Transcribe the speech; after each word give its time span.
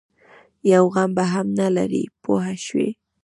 یو 0.71 0.83
غم 0.93 1.09
به 1.17 1.23
هم 1.33 1.47
نه 1.59 1.67
لري 1.75 2.03
پوه 2.23 2.43
شوې!. 2.65 2.89